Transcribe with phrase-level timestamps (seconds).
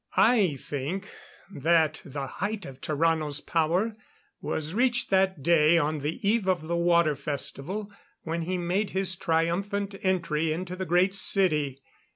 [0.17, 1.09] I think
[1.53, 3.95] that the height of Tarrano's power
[4.41, 7.91] was reached that day on the eve of the Water Festival
[8.23, 11.83] when he made his triumphant entry into the Great City.